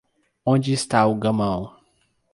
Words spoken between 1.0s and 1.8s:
o gamão?